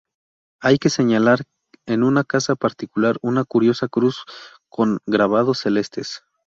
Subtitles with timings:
[0.61, 1.43] Hay que señalar
[1.85, 4.23] en una casa particular una curiosa cruz
[4.67, 6.23] con grabados celestes